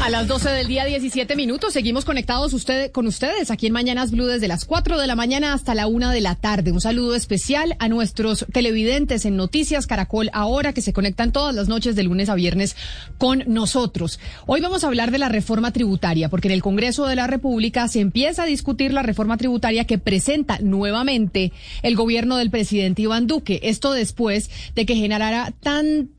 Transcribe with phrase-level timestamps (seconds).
[0.00, 4.12] A las 12 del día, 17 minutos, seguimos conectados usted, con ustedes aquí en Mañanas
[4.12, 6.70] Blue desde las 4 de la mañana hasta la 1 de la tarde.
[6.70, 11.68] Un saludo especial a nuestros televidentes en Noticias Caracol ahora que se conectan todas las
[11.68, 12.76] noches de lunes a viernes
[13.18, 14.20] con nosotros.
[14.46, 17.88] Hoy vamos a hablar de la reforma tributaria, porque en el Congreso de la República
[17.88, 21.52] se empieza a discutir la reforma tributaria que presenta nuevamente
[21.82, 23.60] el gobierno del presidente Iván Duque.
[23.64, 26.10] Esto después de que generara tan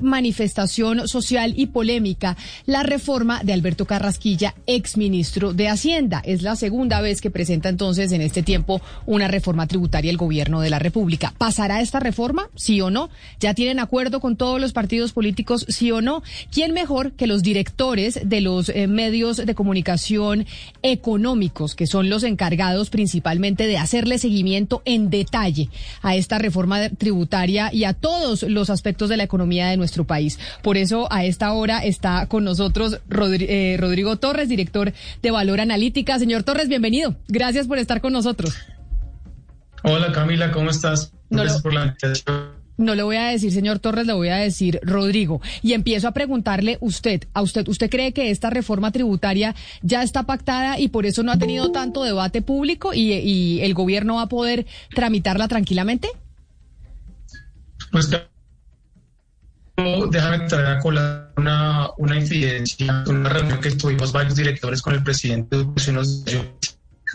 [0.00, 6.22] manifestación social y polémica la reforma de Alberto Carrasquilla, exministro de Hacienda.
[6.24, 10.60] Es la segunda vez que presenta entonces en este tiempo una reforma tributaria el gobierno
[10.60, 11.32] de la República.
[11.38, 12.48] ¿Pasará esta reforma?
[12.56, 13.10] ¿Sí o no?
[13.38, 15.66] ¿Ya tienen acuerdo con todos los partidos políticos?
[15.68, 16.22] ¿Sí o no?
[16.50, 20.46] ¿Quién mejor que los directores de los eh, medios de comunicación
[20.82, 25.68] económicos, que son los encargados principalmente de hacerle seguimiento en detalle
[26.02, 30.38] a esta reforma tributaria y a todos los aspectos de la economía de nuestro país.
[30.62, 36.18] Por eso a esta hora está con nosotros eh, Rodrigo Torres, director de Valor Analítica.
[36.18, 37.16] Señor Torres, bienvenido.
[37.28, 38.54] Gracias por estar con nosotros.
[39.82, 41.12] Hola Camila, ¿cómo estás?
[41.30, 42.60] Gracias por la invitación.
[42.76, 45.42] No le voy a decir, señor Torres, le voy a decir Rodrigo.
[45.62, 50.22] Y empiezo a preguntarle usted, a usted, ¿usted cree que esta reforma tributaria ya está
[50.22, 54.22] pactada y por eso no ha tenido tanto debate público y, y el gobierno va
[54.22, 56.08] a poder tramitarla tranquilamente?
[57.92, 58.08] Pues
[60.10, 60.80] déjame traer a
[61.36, 65.56] una, una incidencia, una reunión que tuvimos varios directores con el presidente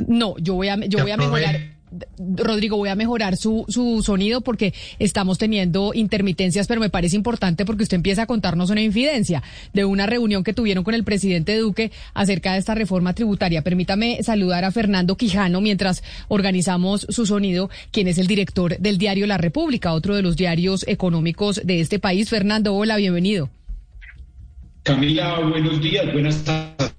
[0.07, 1.74] No, yo voy a, yo voy a mejorar.
[2.17, 7.65] Rodrigo, voy a mejorar su, su sonido porque estamos teniendo intermitencias, pero me parece importante
[7.65, 11.57] porque usted empieza a contarnos una infidencia de una reunión que tuvieron con el presidente
[11.57, 13.61] Duque acerca de esta reforma tributaria.
[13.61, 19.27] Permítame saludar a Fernando Quijano mientras organizamos su sonido, quien es el director del diario
[19.27, 22.29] La República, otro de los diarios económicos de este país.
[22.29, 23.49] Fernando, hola, bienvenido.
[24.83, 26.93] Camila, buenos días, buenas tardes.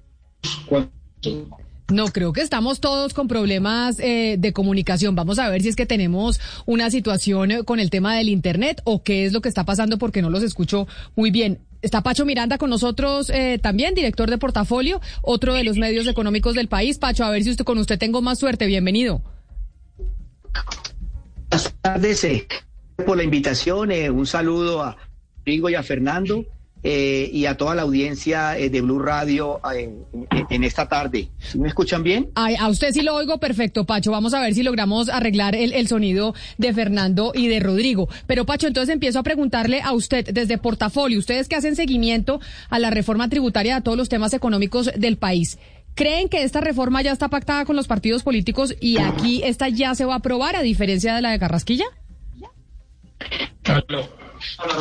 [1.89, 5.15] No, creo que estamos todos con problemas eh, de comunicación.
[5.15, 8.81] Vamos a ver si es que tenemos una situación eh, con el tema del Internet
[8.83, 11.59] o qué es lo que está pasando porque no los escucho muy bien.
[11.81, 16.55] Está Pacho Miranda con nosotros eh, también, director de portafolio, otro de los medios económicos
[16.55, 16.97] del país.
[16.97, 18.65] Pacho, a ver si usted con usted tengo más suerte.
[18.65, 19.21] Bienvenido.
[21.49, 22.27] Buenas tardes
[23.05, 23.91] por la invitación.
[24.11, 24.97] un saludo a
[25.45, 26.43] Rigo y a Fernando.
[26.89, 29.91] Eh, y a toda la audiencia eh, de Blue Radio eh,
[30.49, 31.27] en, esta tarde.
[31.53, 32.29] ¿Me escuchan bien?
[32.35, 34.09] a usted sí lo oigo perfecto, Pacho.
[34.09, 38.07] Vamos a ver si logramos arreglar el, el, sonido de Fernando y de Rodrigo.
[38.25, 42.39] Pero, Pacho, entonces empiezo a preguntarle a usted desde Portafolio, ustedes que hacen seguimiento
[42.69, 45.59] a la reforma tributaria de todos los temas económicos del país.
[45.93, 49.93] ¿Creen que esta reforma ya está pactada con los partidos políticos y aquí esta ya
[49.93, 51.85] se va a aprobar a diferencia de la de Carrasquilla?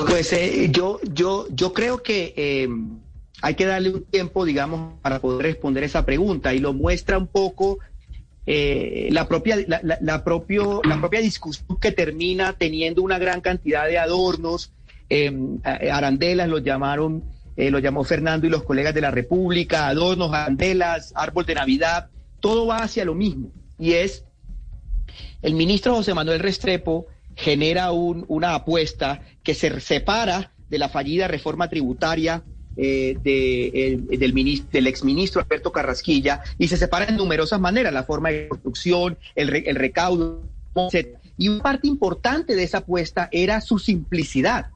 [0.09, 2.69] Pues eh, yo, yo, yo creo que eh,
[3.43, 7.27] hay que darle un tiempo, digamos, para poder responder esa pregunta y lo muestra un
[7.27, 7.79] poco
[8.47, 13.99] eh, la, propia, la, propio, la propia discusión que termina teniendo una gran cantidad de
[13.99, 14.73] adornos,
[15.65, 17.25] arandelas los llamaron,
[17.57, 22.09] lo llamó Fernando y los colegas de la República, adornos, arandelas, árbol de Navidad,
[22.41, 23.51] todo va hacia lo mismo.
[23.79, 24.25] Y es
[25.43, 27.07] el ministro José Manuel Restrepo
[27.37, 32.43] genera un, una apuesta que se separa de la fallida reforma tributaria
[32.77, 38.03] eh, de, del, ministro, del exministro Alberto Carrasquilla y se separa en numerosas maneras, la
[38.03, 40.43] forma de construcción, el, el recaudo.
[41.39, 44.71] Y una parte importante de esa apuesta era su simplicidad.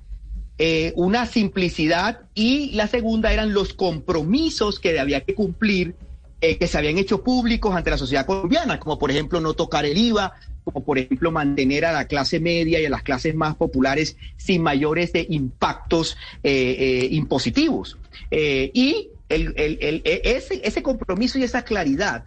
[0.59, 5.95] Eh, una simplicidad y la segunda eran los compromisos que había que cumplir
[6.43, 9.85] eh, que se habían hecho públicos ante la sociedad colombiana, como por ejemplo no tocar
[9.85, 10.33] el IVA,
[10.73, 14.63] como por ejemplo mantener a la clase media y a las clases más populares sin
[14.63, 17.99] mayores de impactos eh, eh, impositivos.
[18.31, 22.25] y el, el, ese, ese compromiso y esa claridad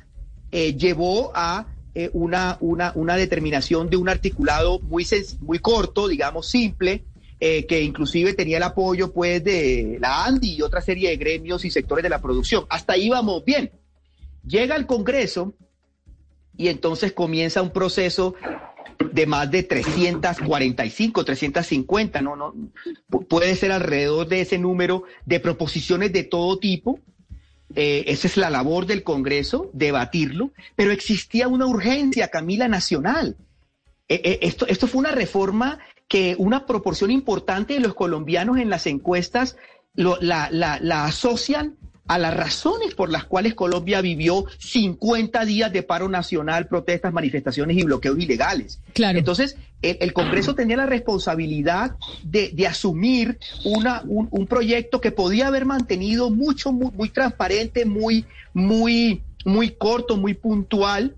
[0.52, 5.06] eh, llevó a eh, una, una, una determinación de un articulado muy,
[5.42, 7.04] muy corto, digamos, simple,
[7.40, 11.66] eh, que inclusive tenía el apoyo pues de la ANDI y otra serie de gremios
[11.66, 12.66] y sectores de la producción.
[12.70, 13.72] Hasta ahí vamos bien.
[14.46, 15.54] Llega al Congreso
[16.58, 18.36] y entonces comienza un proceso
[19.12, 22.54] de más de 345, 350, no, no,
[23.28, 27.00] puede ser alrededor de ese número de proposiciones de todo tipo.
[27.76, 33.36] Eh, esa es la labor del Congreso, debatirlo, pero existía una urgencia, Camila, nacional.
[34.08, 38.86] Eh, esto, esto fue una reforma que una proporción importante de los colombianos en las
[38.86, 39.58] encuestas
[39.96, 41.78] la, la, asocian
[42.08, 47.78] a las razones por las cuales Colombia vivió 50 días de paro nacional, protestas, manifestaciones
[47.78, 48.80] y bloqueos ilegales.
[48.94, 49.18] Claro.
[49.18, 55.66] Entonces, el, Congreso tenía la responsabilidad de, asumir una, un, un, proyecto que podía haber
[55.66, 61.16] mantenido mucho, muy, muy transparente, muy, muy, muy corto, muy puntual,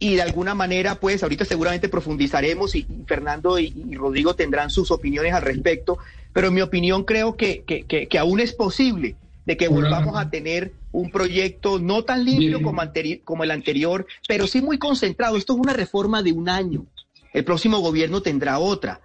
[0.00, 5.32] y de alguna manera, pues ahorita seguramente profundizaremos y, Fernando y, Rodrigo tendrán sus opiniones
[5.32, 5.98] al respecto,
[6.32, 9.16] pero en mi opinión creo que, que, aún es posible
[9.48, 12.82] de que volvamos a tener un proyecto no tan limpio como,
[13.24, 15.38] como el anterior, pero sí muy concentrado.
[15.38, 16.84] Esto es una reforma de un año.
[17.32, 19.00] El próximo gobierno tendrá otra.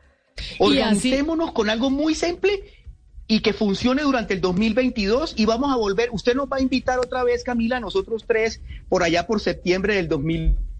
[0.59, 2.61] Organicémonos con algo muy simple
[3.25, 6.09] y que funcione durante el 2022 y vamos a volver.
[6.11, 8.59] Usted nos va a invitar otra vez, Camila, a nosotros tres,
[8.89, 10.72] por allá por septiembre del 2022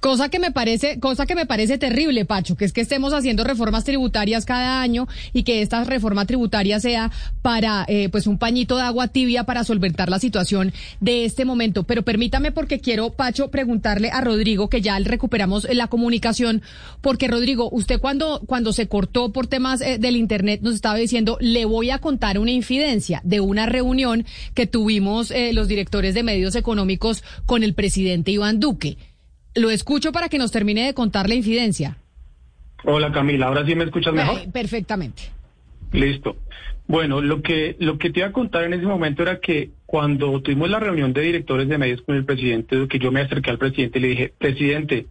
[0.00, 3.44] Cosa que me parece, cosa que me parece terrible, Pacho, que es que estemos haciendo
[3.44, 7.10] reformas tributarias cada año y que esta reforma tributaria sea
[7.42, 11.84] para eh, pues un pañito de agua tibia para solventar la situación de este momento.
[11.84, 16.62] Pero permítame porque quiero, Pacho, preguntarle a Rodrigo, que ya recuperamos la comunicación,
[17.02, 21.36] porque Rodrigo, usted cuando, cuando se cortó por temas eh, del internet nos estaba diciendo,
[21.40, 24.24] le voy a contar una infidencia de una reunión
[24.54, 28.96] que tuvimos eh, los directores de medios económicos con el presidente Iván Duque.
[29.56, 31.96] Lo escucho para que nos termine de contar la infidencia.
[32.84, 34.52] Hola Camila, ahora sí me escuchas mejor.
[34.52, 35.22] perfectamente.
[35.92, 36.36] Listo.
[36.86, 40.40] Bueno, lo que lo que te iba a contar en ese momento era que cuando
[40.42, 43.58] tuvimos la reunión de directores de medios con el presidente, que yo me acerqué al
[43.58, 45.06] presidente y le dije, presidente,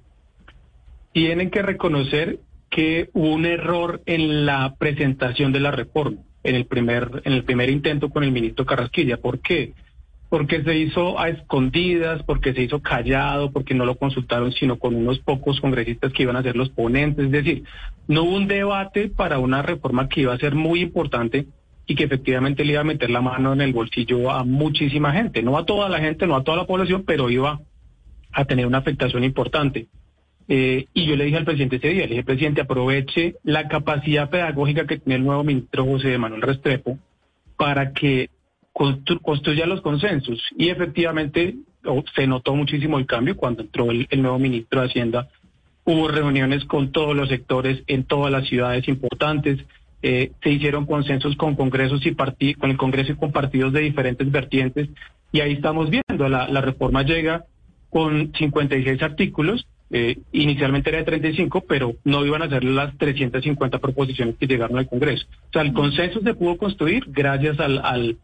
[1.11, 2.39] tienen que reconocer
[2.69, 7.43] que hubo un error en la presentación de la reforma, en el primer en el
[7.43, 9.17] primer intento con el ministro Carrasquilla.
[9.17, 9.73] ¿Por qué?
[10.35, 14.93] Porque se hizo a escondidas, porque se hizo callado, porque no lo consultaron sino con
[14.93, 17.27] unos pocos congresistas que iban a ser los ponentes.
[17.27, 17.63] Es decir,
[18.09, 21.45] no hubo un debate para una reforma que iba a ser muy importante
[21.87, 25.41] y que efectivamente le iba a meter la mano en el bolsillo a muchísima gente,
[25.41, 27.61] no a toda la gente, no a toda la población, pero iba
[28.33, 29.87] a tener una afectación importante.
[30.49, 34.29] Eh, y yo le dije al presidente ese día, le dije, presidente, aproveche la capacidad
[34.29, 36.99] pedagógica que tiene el nuevo ministro José Manuel Restrepo
[37.55, 38.31] para que
[39.21, 40.41] construya los consensos.
[40.57, 41.55] Y efectivamente
[42.15, 45.29] se notó muchísimo el cambio cuando entró el, nuevo ministro de Hacienda.
[45.85, 49.63] Hubo reuniones con todos los sectores en todas las ciudades importantes.
[50.01, 54.29] Eh, se hicieron consensos con congresos y con el Congreso y con partidos de diferentes
[54.29, 54.89] vertientes.
[55.31, 57.45] Y ahí estamos viendo, la, la reforma llega
[57.89, 59.67] con 56 artículos.
[59.91, 64.77] Eh, inicialmente era de 35, pero no iban a ser las 350 proposiciones que llegaron
[64.77, 65.27] al Congreso.
[65.49, 68.17] O sea, el consenso se pudo construir gracias al, al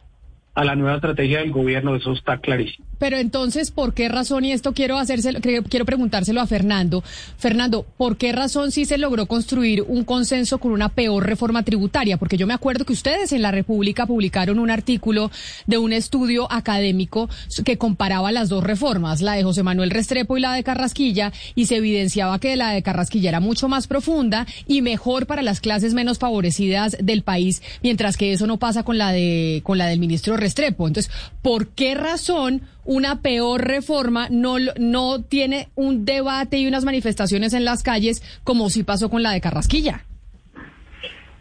[0.54, 2.86] a la nueva estrategia del gobierno, eso está clarísimo.
[3.00, 7.04] Pero entonces, ¿por qué razón, y esto quiero hacérselo, quiero preguntárselo a Fernando,
[7.38, 12.18] Fernando, ¿por qué razón sí se logró construir un consenso con una peor reforma tributaria?
[12.18, 15.32] Porque yo me acuerdo que ustedes en la República publicaron un artículo
[15.66, 17.28] de un estudio académico
[17.66, 21.66] que comparaba las dos reformas, la de José Manuel Restrepo y la de Carrasquilla, y
[21.66, 25.96] se evidenciaba que la de Carrasquilla era mucho más profunda y mejor para las clases
[25.96, 29.98] menos favorecidas del país, mientras que eso no pasa con la de con la del
[29.98, 30.88] ministro Restrepo.
[30.88, 37.54] Entonces, ¿por qué razón una peor reforma no, no tiene un debate y unas manifestaciones
[37.54, 40.04] en las calles como si pasó con la de Carrasquilla?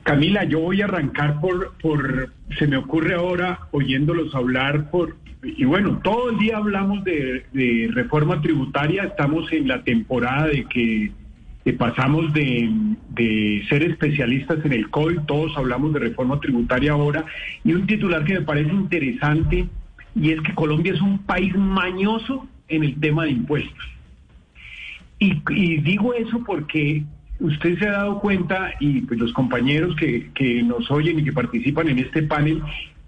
[0.03, 5.65] Camila, yo voy a arrancar por, por, se me ocurre ahora oyéndolos hablar por, y
[5.65, 11.13] bueno, todo el día hablamos de, de reforma tributaria, estamos en la temporada de que
[11.79, 17.25] pasamos de, ser especialistas en el COVID, todos hablamos de reforma tributaria ahora,
[17.65, 19.67] y un titular que me parece interesante,
[20.15, 23.85] y es que Colombia es un país mañoso en el tema de impuestos.
[25.19, 25.35] Y,
[25.83, 27.05] digo eso porque
[27.41, 31.33] usted se ha dado cuenta, y pues los compañeros que, que nos oyen y que
[31.33, 32.63] participan en este panel,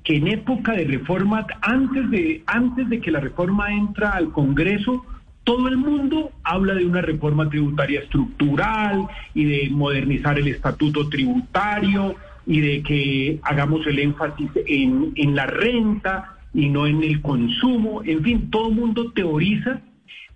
[0.05, 5.07] que en época de reforma, antes de, antes de que la reforma entra al Congreso,
[5.45, 12.15] todo el mundo habla de una reforma tributaria estructural y de modernizar el estatuto tributario
[12.47, 18.03] y de que hagamos el énfasis en, en la renta y no en el consumo.
[18.05, 19.81] En fin, todo el mundo teoriza,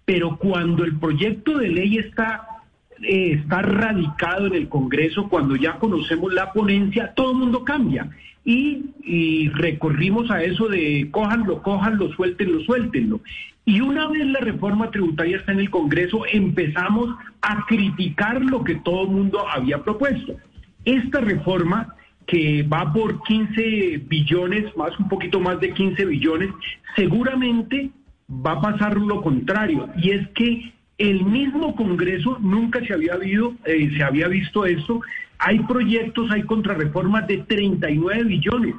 [0.04, 2.56] pero cuando el proyecto de ley está
[3.02, 8.10] eh, está radicado en el Congreso, cuando ya conocemos la ponencia, todo el mundo cambia.
[8.44, 13.20] Y, recorrimos a eso de cójanlo, cójanlo, suéltenlo, suéltenlo.
[13.68, 17.08] Y una vez la reforma tributaria está en el Congreso, empezamos
[17.42, 20.36] a criticar lo que todo el mundo había propuesto.
[20.84, 21.92] Esta reforma
[22.28, 26.50] que va por 15 billones, más un poquito más de 15 billones,
[26.94, 27.90] seguramente
[28.30, 33.52] va a pasar lo contrario, y es que el mismo Congreso nunca se había, habido,
[33.64, 35.00] eh, se había visto esto.
[35.38, 38.74] Hay proyectos, hay contrarreformas de 39 billones.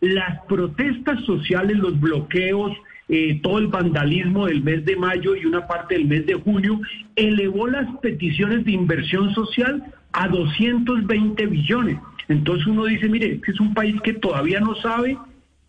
[0.00, 2.72] Las protestas sociales, los bloqueos,
[3.08, 6.80] eh, todo el vandalismo del mes de mayo y una parte del mes de junio,
[7.16, 11.98] elevó las peticiones de inversión social a 220 billones.
[12.28, 15.16] Entonces uno dice, mire, es un país que todavía no sabe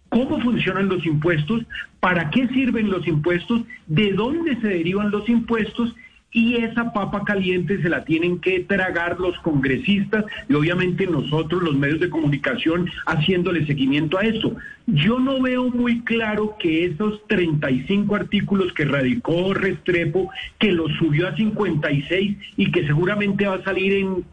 [0.09, 1.63] cómo funcionan los impuestos,
[1.99, 5.95] para qué sirven los impuestos, de dónde se derivan los impuestos
[6.31, 11.75] y esa papa caliente se la tienen que tragar los congresistas y obviamente nosotros, los
[11.75, 14.55] medios de comunicación, haciéndole seguimiento a eso.
[14.85, 21.27] Yo no veo muy claro que esos 35 artículos que radicó Restrepo, que los subió
[21.27, 24.23] a 56 y que seguramente va a salir en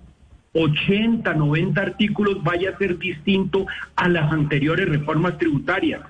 [0.53, 6.03] 80, 90 artículos vaya a ser distinto a las anteriores reformas tributarias.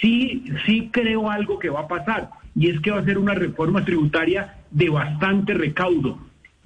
[0.00, 3.34] Sí, sí creo algo que va a pasar y es que va a ser una
[3.34, 6.18] reforma tributaria de bastante recaudo.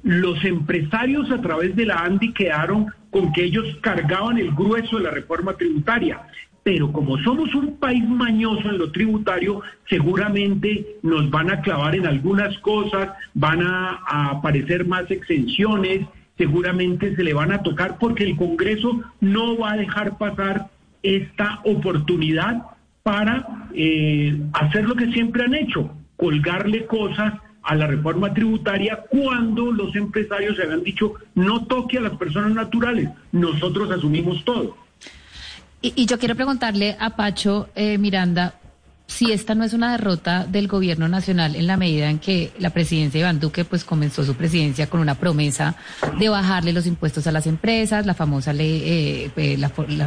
[0.03, 5.05] Los empresarios a través de la ANDI quedaron con que ellos cargaban el grueso de
[5.05, 6.21] la reforma tributaria,
[6.63, 12.07] pero como somos un país mañoso en lo tributario, seguramente nos van a clavar en
[12.07, 18.25] algunas cosas, van a, a aparecer más exenciones, seguramente se le van a tocar porque
[18.25, 20.71] el Congreso no va a dejar pasar
[21.03, 22.74] esta oportunidad
[23.05, 29.71] para eh, hacer lo que siempre han hecho, colgarle cosas a la reforma tributaria cuando
[29.71, 34.77] los empresarios se habían dicho no toque a las personas naturales, nosotros asumimos todo.
[35.83, 38.55] Y, yo quiero preguntarle a Pacho eh, Miranda,
[39.07, 42.71] si esta no es una derrota del gobierno nacional en la medida en que la
[42.71, 45.77] presidencia de Iván Duque pues comenzó su presidencia con una promesa
[46.19, 49.59] de bajarle los impuestos a las empresas, la famosa ley, eh, eh,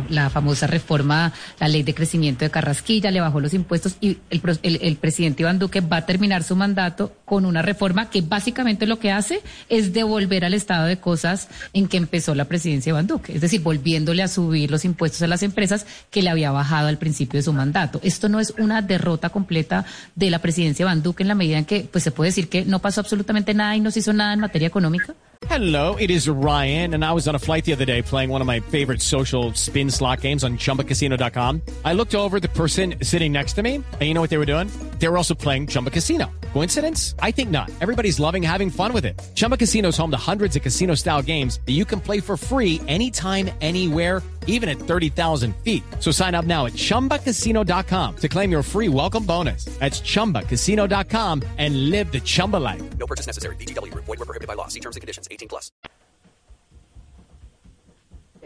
[0.09, 4.41] la, famosa reforma, la ley de crecimiento de Carrasquilla, le bajó los impuestos y el,
[4.63, 8.99] el, presidente Iván Duque va a terminar su mandato con una reforma que básicamente lo
[8.99, 13.07] que hace es devolver al estado de cosas en que empezó la presidencia de Iván
[13.07, 16.87] Duque, es decir, volviéndole a subir los impuestos a las empresas que le había bajado
[16.87, 17.99] al principio de su mandato.
[18.03, 21.57] Esto no es una derrota completa de la presidencia de Van Duque en la medida
[21.57, 24.13] en que pues se puede decir que no pasó absolutamente nada y no se hizo
[24.13, 25.13] nada en materia económica?
[25.49, 28.41] Hello, it is Ryan, and I was on a flight the other day playing one
[28.41, 31.61] of my favorite social spin slot games on chumbacasino.com.
[31.85, 34.47] I looked over the person sitting next to me, and you know what they were
[34.47, 34.67] doing?
[34.97, 36.31] They were also playing Chumba Casino.
[36.53, 37.13] Coincidence?
[37.19, 37.69] I think not.
[37.81, 39.21] Everybody's loving having fun with it.
[39.35, 42.35] Chumba Casino is home to hundreds of casino style games that you can play for
[42.35, 45.83] free anytime, anywhere even at 30,000 feet.
[45.99, 49.65] So sign up now at ChumbaCasino.com to claim your free welcome bonus.
[49.77, 52.81] That's ChumbaCasino.com and live the Chumba life.
[52.97, 53.55] No purchase necessary.
[53.57, 53.93] BGW.
[53.93, 54.67] Void were prohibited by law.
[54.67, 55.27] See terms and conditions.
[55.29, 55.71] 18 plus.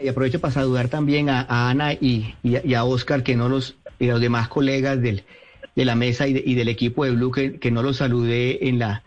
[0.02, 3.48] Y aprovecho para saludar también a, a Ana y, y, y, a Oscar, que no
[3.48, 5.22] los, y a los demás colegas del,
[5.76, 8.68] de la mesa y, de, y del equipo de Blue, que, que, no los saludé
[8.68, 9.04] en la,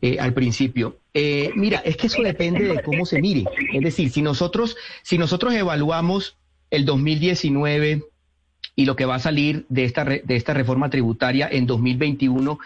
[0.00, 1.00] eh, al principio.
[1.12, 3.44] Eh, mira, es que eso depende de cómo se mire.
[3.74, 6.37] Es decir, si nosotros, si nosotros evaluamos
[6.70, 8.02] el 2019
[8.76, 12.58] y lo que va a salir de esta, de esta reforma tributaria en 2021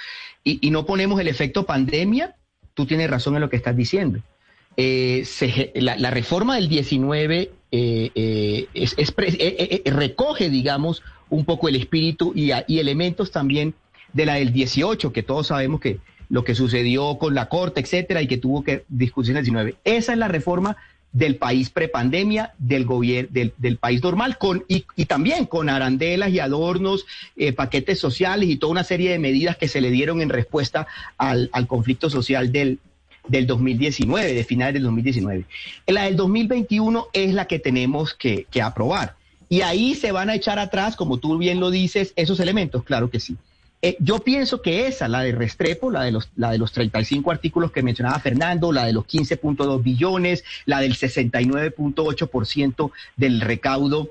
[0.45, 2.37] y, y no ponemos el efecto pandemia,
[2.75, 4.21] tú tienes razón en lo que estás diciendo.
[4.77, 11.45] Eh, se, la, la, reforma del 19 eh, eh, es, es, eh, recoge, digamos, un
[11.45, 13.75] poco el espíritu y, y, elementos también
[14.15, 15.99] de la del 18, que todos sabemos que
[16.31, 19.75] lo que sucedió con la Corte, etcétera, y que tuvo que discusión el 19.
[19.85, 20.79] Esa es la reforma
[21.13, 26.31] del país prepandemia, del gobierno, del, del, país normal, con, y, y, también con arandelas
[26.31, 27.05] y adornos,
[27.37, 30.87] eh, paquetes sociales y toda una serie de medidas que se le dieron en respuesta
[31.19, 32.79] al, conflicto social del,
[33.29, 35.45] del 2019, de finales del 2019.
[35.87, 39.17] La del 2021 es la que tenemos que, que aprobar.
[39.51, 43.11] Y ahí se van a echar atrás, como tú bien lo dices, esos elementos, claro
[43.11, 43.37] que sí.
[43.85, 47.33] Eh, yo pienso que esa, la de Restrepo, la de, los, la de los 35
[47.33, 54.11] artículos que mencionaba Fernando, la de los 15.2 billones, la del 69.8% del recaudo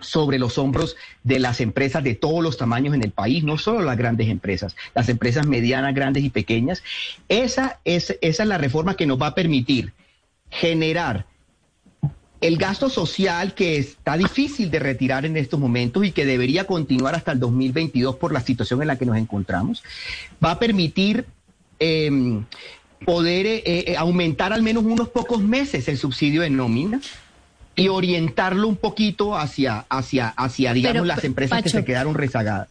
[0.00, 3.82] sobre los hombros de las empresas de todos los tamaños en el país, no solo
[3.82, 6.82] las grandes empresas, las empresas medianas, grandes y pequeñas.
[7.28, 9.92] Esa es, esa es la reforma que nos va a permitir
[10.50, 11.26] generar
[12.40, 17.14] el gasto social que está difícil de retirar en estos momentos y que debería continuar
[17.14, 19.82] hasta el 2022 por la situación en la que nos encontramos,
[20.44, 21.26] va a permitir
[21.78, 22.44] em,
[23.04, 27.00] poder eh, eh, aumentar al menos unos pocos meses el subsidio de nómina
[27.74, 32.68] y orientarlo un poquito hacia, hacia, hacia digamos, las empresas que se quedaron rezagadas.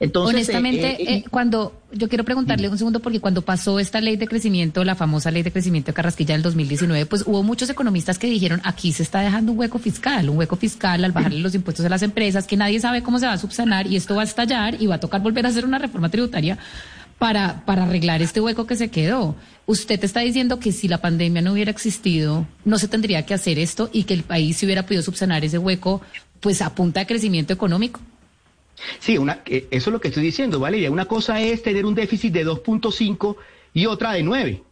[0.00, 4.16] Entonces, Honestamente, eh, eh, cuando yo quiero preguntarle un segundo, porque cuando pasó esta ley
[4.16, 8.16] de crecimiento, la famosa ley de crecimiento de Carrasquilla del 2019, pues hubo muchos economistas
[8.16, 11.54] que dijeron aquí se está dejando un hueco fiscal, un hueco fiscal al bajarle los
[11.54, 14.22] impuestos a las empresas, que nadie sabe cómo se va a subsanar y esto va
[14.22, 16.58] a estallar y va a tocar volver a hacer una reforma tributaria
[17.18, 19.34] para, para arreglar este hueco que se quedó.
[19.66, 23.58] Usted está diciendo que si la pandemia no hubiera existido, no se tendría que hacer
[23.58, 26.00] esto y que el país se hubiera podido subsanar ese hueco,
[26.38, 28.00] pues a punta de crecimiento económico.
[28.98, 30.90] Sí, una, eso es lo que estoy diciendo, Valeria.
[30.90, 33.36] Una cosa es tener un déficit de 2.5
[33.74, 34.62] y otra de 9.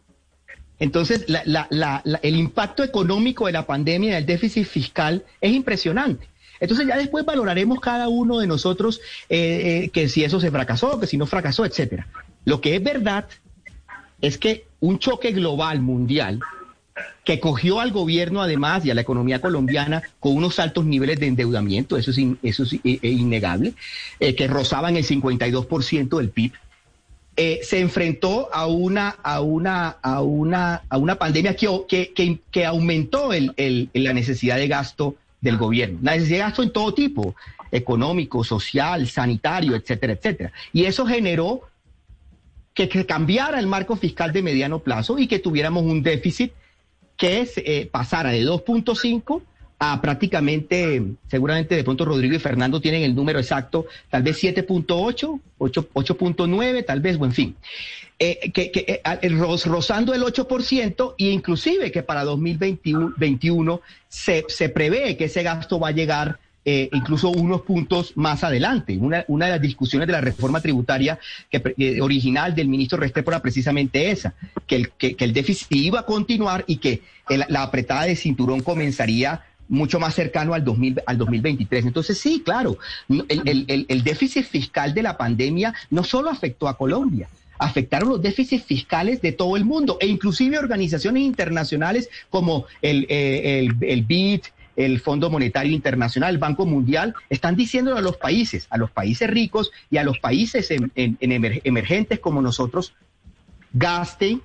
[0.79, 6.27] Entonces, el impacto económico de la pandemia y del déficit fiscal es impresionante.
[6.59, 8.99] Entonces ya después valoraremos cada uno de nosotros
[9.29, 12.07] eh, eh, que si eso se fracasó, que si no fracasó, etcétera.
[12.45, 13.27] Lo que es verdad
[14.21, 16.39] es que un choque global mundial
[17.23, 21.27] que cogió al gobierno además y a la economía colombiana con unos altos niveles de
[21.27, 23.73] endeudamiento, eso es, eso es, innegable,
[24.19, 26.53] eh, que rozaban el 52% del PIB.
[27.35, 32.65] Eh, se enfrentó a una, a una, a una, a una pandemia que, que, que,
[32.65, 36.93] aumentó el, el, la necesidad de gasto del gobierno, la necesidad de gasto en todo
[36.95, 37.35] tipo,
[37.71, 40.51] económico, social, sanitario, etcétera, etcétera.
[40.73, 41.61] Y eso generó
[42.73, 46.53] que, que cambiara el marco fiscal de mediano plazo y que tuviéramos un déficit
[47.17, 49.41] que es, eh, pasara de 2.5
[49.79, 55.39] a prácticamente, seguramente de pronto Rodrigo y Fernando tienen el número exacto, tal vez 7.8,
[55.59, 57.55] 8.9, tal vez, buen fin.
[58.19, 59.29] Eh, que, que eh,
[59.65, 65.89] rozando el 8% e inclusive que para 2021 se, se prevé que ese gasto va
[65.89, 68.97] a llegar eh, incluso unos puntos más adelante.
[68.97, 71.17] Una, una, de las discusiones de la reforma tributaria
[71.49, 74.33] que, original del ministro Restrepo era precisamente esa,
[74.67, 79.45] que el, que, el déficit iba a continuar y que la apretada de cinturón comenzaría
[79.69, 81.85] mucho más cercano al, 2000, al 2023.
[81.85, 86.77] Entonces, sí, claro, el, el, el, déficit fiscal de la pandemia no solo afectó a
[86.77, 93.05] Colombia, afectaron los déficits fiscales de todo el mundo e inclusive organizaciones internacionales como el,
[93.07, 94.41] eh, el, el BID,
[94.77, 99.29] el Fondo Monetario Internacional, el Banco Mundial, están diciendo a los países, a los países
[99.29, 102.93] ricos y a los países emergentes como nosotros,
[103.73, 104.41] gasten,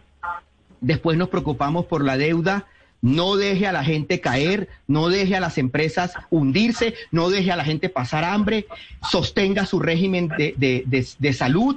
[0.80, 2.66] después nos preocupamos por la deuda,
[3.02, 7.56] no deje a la gente caer, no deje a las empresas hundirse, no deje a
[7.56, 8.66] la gente pasar hambre,
[9.10, 11.76] sostenga su régimen de, de salud,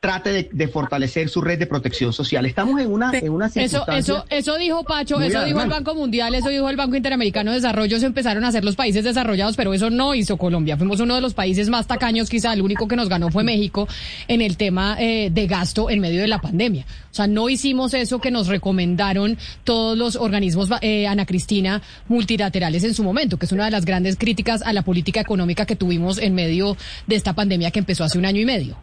[0.00, 2.44] trate de, fortalecer su red de protección social.
[2.46, 3.96] Estamos en una, en una circunstancia...
[3.96, 7.50] Eso, eso, eso dijo Pacho, eso dijo el Banco Mundial, eso dijo el Banco Interamericano
[7.50, 10.76] de Desarrollo, se empezaron a hacer los países desarrollados, pero eso no hizo Colombia.
[10.76, 13.88] Fuimos uno de los países más tacaños, quizá el único que nos ganó fue México
[14.28, 16.84] en el tema eh, de gasto en medio de la pandemia.
[17.10, 22.84] O sea, no hicimos eso que nos recomendaron todos los organismos, eh, Ana Cristina, multilaterales
[22.84, 25.76] en su momento, que es una de las grandes críticas a la política económica que
[25.76, 28.76] tuvimos en medio de esta pandemia que empezó hace un año y medio.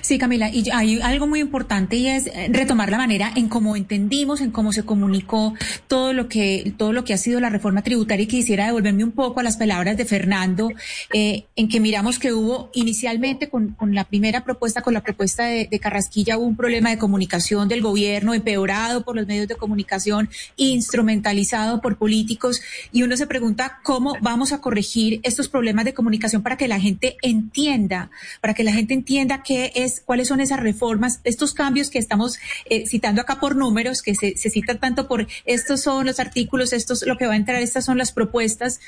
[0.00, 3.76] Sí, Camila, y hay algo muy importante y es eh, retomar la manera en cómo
[3.76, 5.54] entendimos, en cómo se comunicó
[5.88, 9.12] todo lo que todo lo que ha sido la reforma tributaria y quisiera devolverme un
[9.12, 10.70] poco a las palabras de Fernando,
[11.12, 15.68] eh, en que miramos que hubo inicialmente con, la primera propuesta, con la propuesta de,
[15.80, 21.80] Carrasquilla, hubo un problema de comunicación del gobierno empeorado por los medios de comunicación, instrumentalizado
[21.80, 22.60] por políticos
[22.92, 26.78] y uno se pregunta cómo vamos a corregir estos problemas de comunicación para que la
[26.78, 31.90] gente entienda, para que la gente entienda que es, cuáles son esas reformas, estos cambios
[31.90, 36.06] que estamos eh, citando acá por números, que se, se citan tanto por estos son
[36.06, 38.80] los artículos, esto es lo que va a entrar, estas son las propuestas.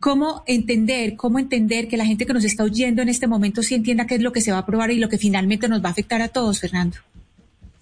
[0.00, 3.74] ¿Cómo entender, cómo entender que la gente que nos está oyendo en este momento sí
[3.74, 5.88] entienda qué es lo que se va a aprobar y lo que finalmente nos va
[5.88, 6.98] a afectar a todos, Fernando?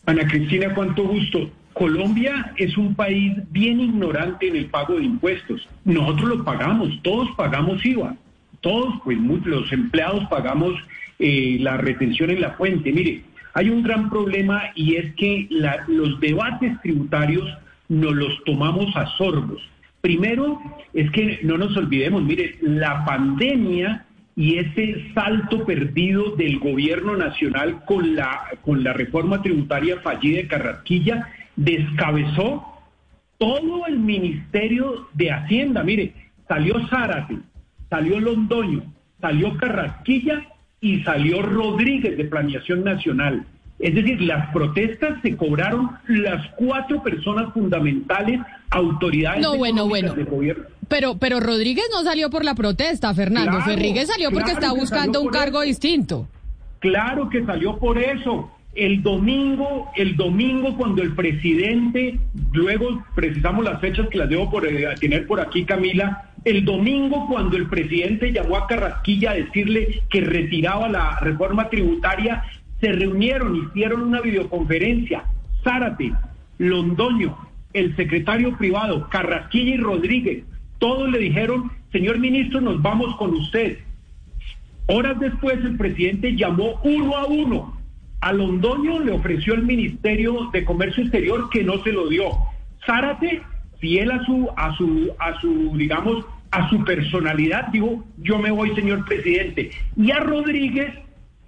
[0.06, 1.50] Ana Cristina, cuánto gusto.
[1.74, 5.68] Colombia es un país bien ignorante en el pago de impuestos.
[5.84, 8.16] Nosotros lo pagamos, todos pagamos IVA,
[8.62, 10.72] todos, pues los empleados pagamos
[11.18, 12.92] eh, la retención en la fuente.
[12.92, 13.22] Mire,
[13.54, 15.48] hay un gran problema y es que
[15.88, 17.48] los debates tributarios
[17.88, 19.62] nos los tomamos a sorbos.
[20.00, 20.60] Primero,
[20.92, 24.04] es que no nos olvidemos, mire, la pandemia
[24.36, 30.48] y ese salto perdido del gobierno nacional con la, con la reforma tributaria fallida de
[30.48, 32.62] Carrasquilla descabezó
[33.38, 35.82] todo el Ministerio de Hacienda.
[35.82, 36.12] Mire,
[36.46, 37.38] salió Zárate,
[37.88, 38.82] salió Londoño,
[39.20, 40.46] salió Carrasquilla
[40.86, 43.44] y salió Rodríguez de Planeación Nacional.
[43.78, 50.14] Es decir, las protestas se cobraron las cuatro personas fundamentales, autoridades no, bueno, bueno.
[50.30, 50.64] gobierno.
[50.88, 53.60] Pero, pero Rodríguez no salió por la protesta, Fernando.
[53.60, 56.28] Rodríguez salió porque está buscando un cargo distinto.
[56.78, 58.50] Claro que salió por eso.
[58.74, 62.20] El domingo, el domingo cuando el presidente,
[62.52, 67.26] luego precisamos las fechas que las debo por, eh, tener por aquí, Camila, el domingo
[67.26, 72.44] cuando el presidente llamó a Carrasquilla a decirle que retiraba la reforma tributaria,
[72.80, 75.24] se reunieron, hicieron una videoconferencia.
[75.64, 76.12] Zárate,
[76.58, 77.36] Londoño,
[77.72, 80.44] el secretario privado, Carrasquilla y Rodríguez,
[80.78, 83.78] todos le dijeron, señor ministro, nos vamos con usted.
[84.86, 87.76] Horas después el presidente llamó uno a uno.
[88.20, 92.30] A Londoño le ofreció el Ministerio de Comercio Exterior que no se lo dio.
[92.86, 93.42] Zárate,
[93.80, 96.24] fiel a su, a su, a su, digamos,
[96.56, 99.70] a su personalidad, dijo, yo me voy, señor presidente.
[99.94, 100.90] Y a Rodríguez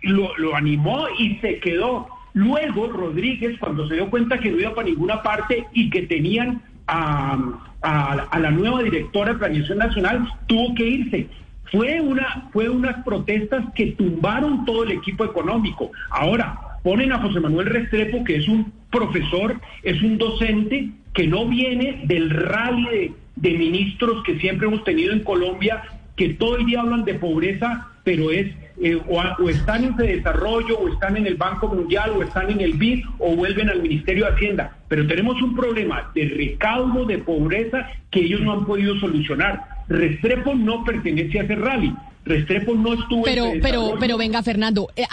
[0.03, 2.09] lo, lo animó y se quedó.
[2.35, 6.61] Luego Rodríguez, cuando se dio cuenta que no iba para ninguna parte y que tenían
[6.87, 7.39] a,
[7.81, 11.27] a, la nueva directora de Planeación Nacional, tuvo que irse.
[11.73, 15.91] Fue, una, fue unas protestas que tumbaron todo el equipo económico.
[16.11, 21.47] Ahora, ponen a José Manuel Restrepo, que es un profesor, es un docente que no
[21.47, 25.83] viene del rally de, ministros que siempre hemos tenido en Colombia,
[26.17, 28.49] que todo el día hablan de pobreza, pero es
[28.81, 32.61] eh, o, o, están en desarrollo, o están en el Banco Mundial, o están en
[32.61, 34.77] el BID, o vuelven al Ministerio de Hacienda.
[34.89, 39.65] Pero tenemos un problema de recaudo de pobreza que ellos no han podido solucionar.
[39.89, 41.93] Restrepo no pertenece a ese rally.
[42.29, 45.05] Restrepo no estuvo pero pero pero venga Fernando eh,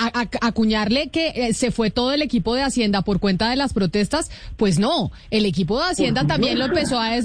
[0.42, 4.30] acuñarle que eh, se fue todo el equipo de Hacienda por cuenta de las protestas
[4.58, 7.16] pues no el equipo de Hacienda también lo empezó a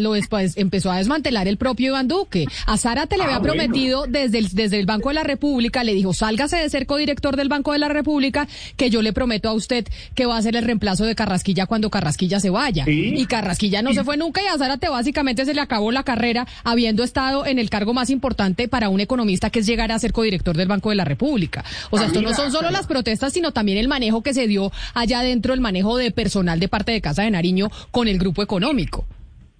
[0.00, 2.46] lo después empezó a desmantelar el propio Iván Duque.
[2.66, 5.94] A Zárate le ah, había prometido desde el desde el Banco de la República le
[5.94, 9.52] dijo sálgase de ser codirector del Banco de la República que yo le prometo a
[9.52, 13.82] usted que va a ser el reemplazo de Carrasquilla cuando Carrasquilla se vaya y Carrasquilla
[13.82, 17.46] no se fue nunca y a Zárate básicamente se le acabó la carrera habiendo estado
[17.46, 20.68] en el cargo más importante para un economista que es llegar a ser codirector del
[20.68, 21.64] Banco de la República.
[21.88, 24.70] O sea, esto no son solo las protestas, sino también el manejo que se dio
[24.92, 28.42] allá adentro, el manejo de personal de parte de Casa de Nariño con el grupo
[28.42, 29.06] económico.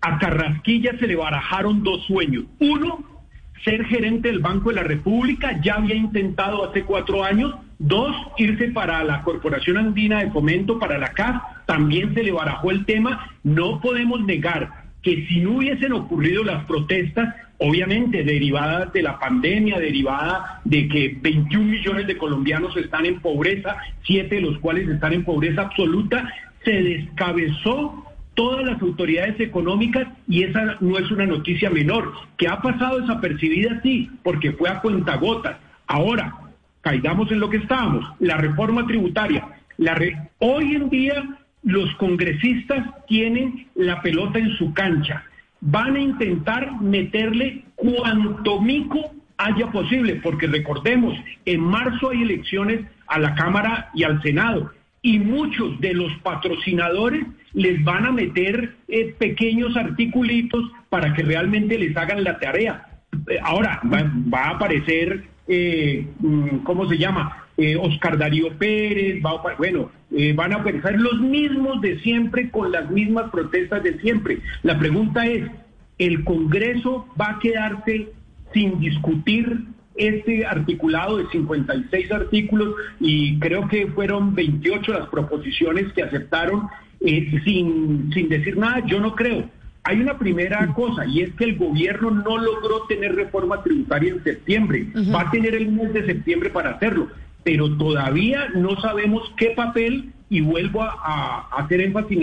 [0.03, 2.45] A Carrasquilla se le barajaron dos sueños.
[2.59, 3.05] Uno,
[3.65, 7.55] ser gerente del Banco de la República, ya había intentado hace cuatro años.
[7.79, 12.71] Dos, irse para la Corporación Andina de Fomento, para la CAF, también se le barajó
[12.71, 13.31] el tema.
[13.43, 19.79] No podemos negar que si no hubiesen ocurrido las protestas, obviamente derivadas de la pandemia,
[19.79, 25.13] derivada de que 21 millones de colombianos están en pobreza, siete de los cuales están
[25.13, 26.27] en pobreza absoluta,
[26.65, 32.63] se descabezó todas las autoridades económicas y esa no es una noticia menor, que ha
[32.63, 35.59] pasado desapercibida sí, porque fue a cuentagotas.
[35.87, 36.35] Ahora,
[36.81, 39.47] caigamos en lo que estábamos, la reforma tributaria.
[40.39, 41.23] Hoy en día
[41.63, 45.25] los congresistas tienen la pelota en su cancha
[45.61, 53.19] van a intentar meterle cuanto mico haya posible, porque recordemos, en marzo hay elecciones a
[53.19, 54.71] la Cámara y al Senado,
[55.03, 61.79] y muchos de los patrocinadores les van a meter eh, pequeños articulitos para que realmente
[61.79, 62.87] les hagan la tarea.
[63.29, 67.40] Eh, ahora va, a aparecer, eh, mm, ¿cómo se llama?
[67.61, 69.21] Eh, Oscar Darío Pérez,
[69.59, 74.39] bueno, eh, van a aparecer los mismos de siempre con las mismas protestas de siempre.
[74.63, 75.47] La pregunta es,
[75.99, 78.09] ¿el Congreso va a quedarse
[78.55, 86.03] sin discutir este articulado de 56 artículos y creo que fueron 28 las proposiciones que
[86.03, 86.67] aceptaron
[87.03, 88.87] eh, sin, sin decir nada?
[88.87, 89.51] Yo no creo.
[89.83, 94.25] Hay una primera cosa y es que el gobierno no logró tener reforma tributaria en
[94.25, 94.87] septiembre.
[95.15, 97.09] Va a tener el mes de septiembre para hacerlo
[97.43, 102.19] pero todavía no sabemos qué papel, y vuelvo a, hacer énfasis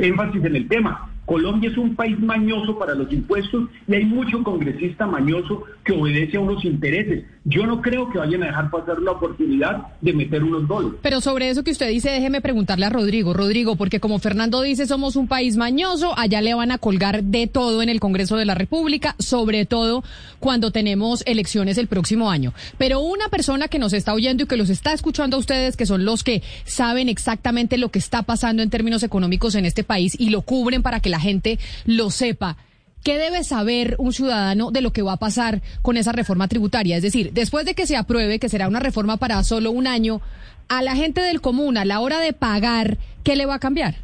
[0.00, 4.42] énfasis en el tema, Colombia es un país mañoso para los impuestos y hay mucho
[4.42, 7.24] congresista mañoso que obedece a unos intereses.
[7.46, 10.98] Yo no creo que vayan a dejar pasar la oportunidad de meter unos dólares.
[11.02, 13.34] Pero sobre eso que usted dice, déjeme preguntarle a Rodrigo.
[13.34, 17.46] Rodrigo, porque como Fernando dice, somos un país mañoso, allá le van a colgar de
[17.46, 20.02] todo en el Congreso de la República, sobre todo
[20.40, 22.54] cuando tenemos elecciones el próximo año.
[22.78, 25.86] Pero una persona que nos está oyendo y que los está escuchando a ustedes, que
[25.86, 30.18] son los que saben exactamente lo que está pasando en términos económicos en este país
[30.18, 32.56] y lo cubren para que la gente lo sepa.
[33.04, 36.96] ¿Qué debe saber un ciudadano de lo que va a pasar con esa reforma tributaria?
[36.96, 40.20] Es decir, después de que se apruebe, que será una reforma para solo un año,
[40.68, 43.94] a la gente del común, a la hora de pagar, ¿qué le va a cambiar?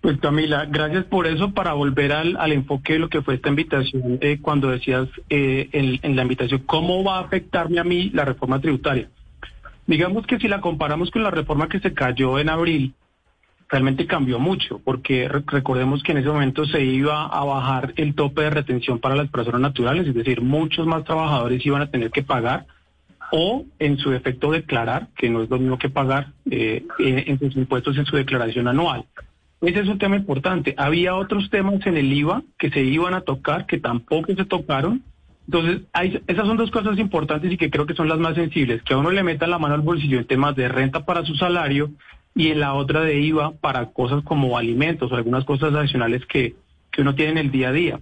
[0.00, 4.18] Pues Camila, gracias por eso para volver al, enfoque de lo que fue esta invitación,
[4.20, 8.24] eh, cuando decías eh, en, en la invitación, ¿cómo va a afectarme a mí la
[8.24, 9.08] reforma tributaria?
[9.86, 12.94] Digamos que si la comparamos con la reforma que se cayó en abril,
[13.68, 18.42] realmente cambió mucho, porque recordemos que en ese momento se iba a bajar el tope
[18.42, 22.22] de retención para las personas naturales, es decir, muchos más trabajadores iban a tener que
[22.22, 22.66] pagar
[23.32, 27.56] o en su defecto declarar, que no es lo mismo que pagar eh, en, sus
[27.56, 29.06] impuestos en su declaración anual.
[29.60, 30.74] Ese es un tema importante.
[30.76, 35.02] Había otros temas en el IVA que se iban a tocar, que tampoco se tocaron.
[35.46, 38.82] Entonces, hay, esas son dos cosas importantes y que creo que son las más sensibles,
[38.82, 41.34] que a uno le meta la mano al bolsillo en temas de renta para su
[41.34, 41.90] salario
[42.34, 46.54] y en la otra de IVA para cosas como alimentos o algunas cosas adicionales que,
[46.90, 48.00] que uno tiene en el día a día.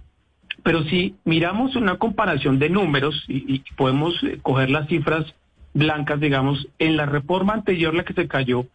[0.63, 5.25] Pero si miramos una comparación de números y, podemos eh, coger las cifras
[5.73, 8.65] blancas, digamos, en la reforma anterior, la que se cayó,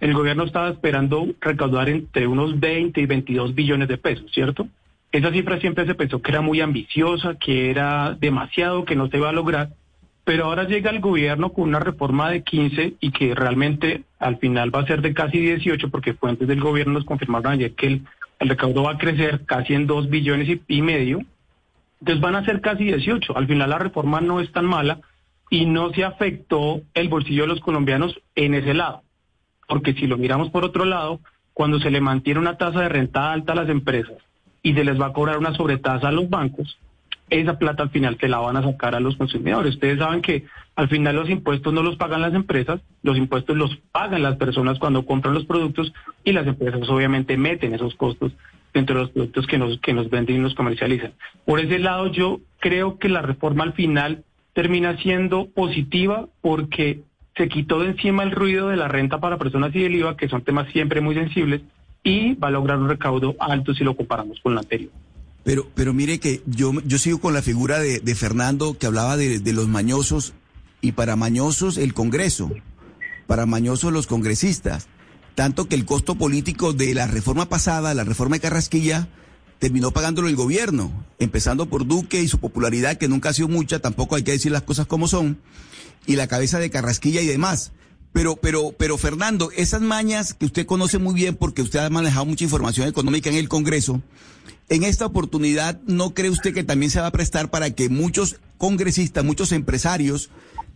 [0.00, 4.68] el gobierno estaba esperando recaudar entre unos 20 y 22 billones de pesos, ¿cierto?
[5.10, 9.16] Esa cifra siempre se pensó que era muy ambiciosa, que era demasiado, que no se
[9.16, 9.70] iba a lograr,
[10.28, 14.74] pero ahora llega el gobierno con una reforma de 15 y que realmente al final
[14.74, 18.02] va a ser de casi 18, porque fuentes del gobierno nos confirmaron ayer que el,
[18.38, 21.20] recaudo va a crecer casi en 2 billones y medio,
[22.00, 23.38] entonces van a ser casi 18.
[23.38, 25.00] Al final la reforma no es tan mala
[25.48, 29.04] y no se afectó el bolsillo de los colombianos en ese lado.
[29.66, 31.20] Porque si lo miramos por otro lado,
[31.54, 34.18] cuando se le mantiene una tasa de renta alta a las empresas
[34.62, 36.76] y se les va a cobrar una sobretasa a los bancos,
[37.30, 39.74] esa plata al final se la van a sacar a los consumidores.
[39.74, 40.44] Ustedes saben que
[40.76, 44.78] al final los impuestos no los pagan las empresas, los impuestos los pagan las personas
[44.78, 45.92] cuando compran los productos
[46.24, 48.32] y las empresas obviamente meten esos costos
[48.72, 51.12] dentro de los productos que nos, que nos venden y nos comercializan.
[51.44, 57.00] Por ese lado, yo creo que la reforma al final termina siendo positiva porque
[57.36, 60.28] se quitó de encima el ruido de la renta para personas y del IVA, que
[60.28, 61.62] son temas siempre muy sensibles,
[62.02, 64.90] y va a lograr un recaudo alto si lo comparamos con la anterior.
[65.48, 69.38] Pero, pero mire que yo, yo sigo con la figura de, Fernando que hablaba de,
[69.38, 70.34] de, los mañosos
[70.82, 72.50] y para mañosos el Congreso,
[73.26, 74.88] para mañosos los congresistas.
[75.34, 79.08] Tanto que el costo político de la reforma pasada, la reforma de Carrasquilla,
[79.58, 83.78] terminó pagándolo el gobierno, empezando por Duque y su popularidad, que nunca ha sido mucha,
[83.78, 85.40] tampoco hay que decir las cosas como son,
[86.04, 87.72] y la cabeza de Carrasquilla y demás.
[88.12, 92.26] Pero, pero, pero Fernando, esas mañas que usted conoce muy bien porque usted ha manejado
[92.26, 94.02] mucha información económica en el Congreso,
[94.68, 98.40] en esta oportunidad, ¿no cree usted que también se va a prestar para que muchos
[98.58, 100.30] congresistas, muchos empresarios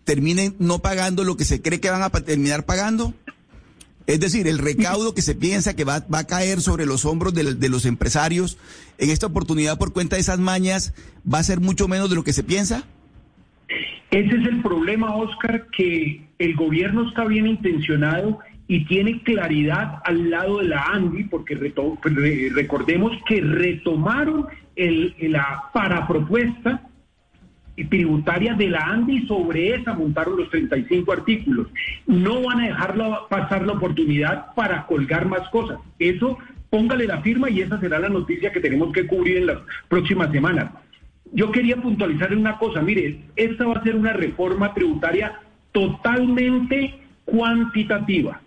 [0.05, 3.15] terminen no pagando lo que se cree que van a terminar pagando?
[4.07, 7.69] Es decir, el recaudo que se piensa que va, a caer sobre los hombros de,
[7.69, 8.59] los empresarios
[8.99, 10.93] en esta oportunidad por cuenta de esas mañas
[11.33, 12.85] va a ser mucho menos de lo que se piensa.
[14.11, 18.41] Ese es el problema, Oscar, que el gobierno está bien intencionado
[18.73, 21.57] y tiene claridad al lado de la ANDI, porque
[22.55, 26.81] recordemos que retomaron el, la parapropuesta
[27.91, 31.67] tributaria de la ANDI y sobre esa montaron los 35 artículos.
[32.07, 35.79] No van a dejarlo pasar la oportunidad para colgar más cosas.
[35.99, 36.39] Eso
[36.71, 39.59] póngale la firma y esa será la noticia que tenemos que cubrir en las
[39.89, 40.71] próximas semanas.
[41.31, 45.41] Yo quería puntualizar una cosa, mire, esta va a ser una reforma tributaria
[45.73, 48.41] totalmente cuantitativa,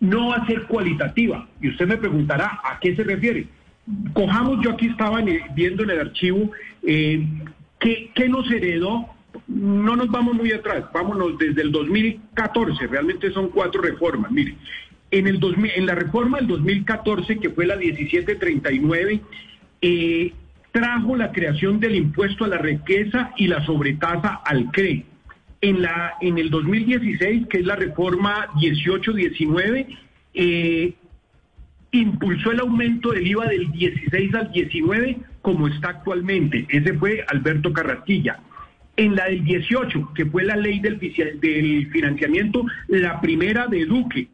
[0.00, 1.46] no va a ser cualitativa.
[1.60, 3.46] Y usted me preguntará, ¿a qué se refiere?
[4.12, 5.22] Cojamos, yo aquí estaba
[5.54, 6.50] viendo en el archivo
[6.82, 7.24] eh,
[7.78, 9.06] ¿Qué, nos heredó?
[9.46, 14.30] No nos vamos muy atrás, vámonos desde el 2014, realmente son cuatro reformas.
[14.30, 14.56] Mire,
[15.10, 15.40] en, el
[15.74, 19.20] en la reforma del 2014, que fue la 1739,
[19.82, 20.32] eh,
[20.72, 25.04] trajo la creación del impuesto a la riqueza y la sobretasa al CRE.
[25.66, 29.88] En, la, en el 2016, que es la reforma 1819,
[30.34, 30.94] eh,
[31.90, 36.66] impulsó el aumento del IVA del 16 al 19 como está actualmente.
[36.68, 38.38] Ese fue Alberto Carrasquilla.
[38.96, 44.28] En la del 18, que fue la ley del, del financiamiento, la primera de Duque,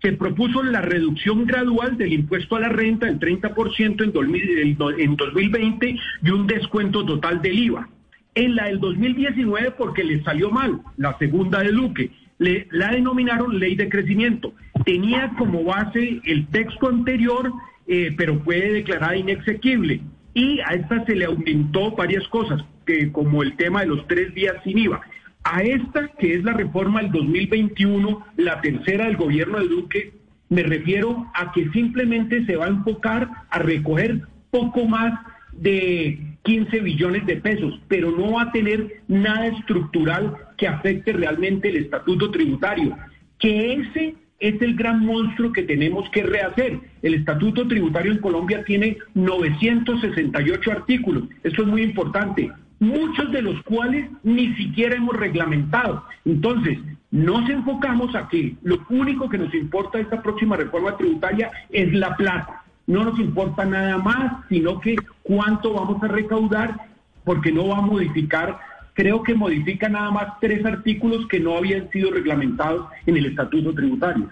[0.00, 5.96] se propuso la reducción gradual del impuesto a la renta del 30% en, en 2020
[6.24, 7.88] y un descuento total del IVA.
[8.34, 13.58] En la del 2019, porque le salió mal, la segunda de Duque, le, la denominaron
[13.58, 14.54] ley de crecimiento.
[14.84, 17.52] Tenía como base el texto anterior,
[17.86, 20.00] eh, pero fue declarada inexequible.
[20.34, 24.34] Y a esta se le aumentó varias cosas, que, como el tema de los tres
[24.34, 25.02] días sin IVA.
[25.44, 30.12] A esta, que es la reforma del 2021, la tercera del gobierno de Duque,
[30.48, 35.18] me refiero a que simplemente se va a enfocar a recoger poco más
[35.52, 41.68] de 15 billones de pesos, pero no va a tener nada estructural que afecte realmente
[41.68, 42.96] el estatuto tributario,
[43.38, 46.80] que ese es el gran monstruo que tenemos que rehacer.
[47.02, 52.50] El estatuto tributario en Colombia tiene 968 artículos, esto es muy importante,
[52.80, 56.04] muchos de los cuales ni siquiera hemos reglamentado.
[56.24, 56.78] Entonces,
[57.12, 62.16] nos enfocamos a que lo único que nos importa esta próxima reforma tributaria es la
[62.16, 66.88] plata no nos importa nada más, sino que cuánto vamos a recaudar,
[67.24, 68.58] porque no va a modificar
[68.94, 73.74] creo que modifica nada más tres artículos que no habían sido reglamentados en el estatuto
[73.74, 74.28] tributario.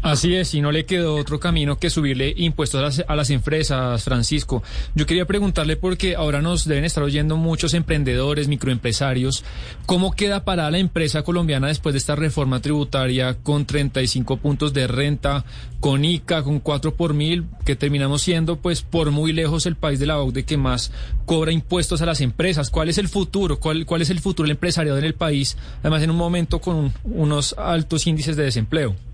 [0.00, 4.62] Así es, y no le quedó otro camino que subirle impuestos a las, empresas, Francisco.
[4.94, 9.44] Yo quería preguntarle, porque ahora nos deben estar oyendo muchos emprendedores, microempresarios,
[9.86, 14.86] ¿cómo queda para la empresa colombiana después de esta reforma tributaria con 35 puntos de
[14.86, 15.44] renta,
[15.80, 19.98] con ICA, con 4 por mil, que terminamos siendo pues por muy lejos el país
[19.98, 20.92] de la OCDE que más
[21.26, 22.70] cobra impuestos a las empresas?
[22.70, 23.58] ¿Cuál es el futuro?
[23.58, 25.56] ¿Cuál, cuál es el futuro del empresariado en el país?
[25.80, 29.07] Además, en un momento con unos altos índices de desempleo.